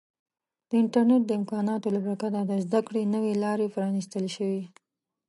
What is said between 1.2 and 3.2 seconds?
د امکاناتو له برکته د زده کړې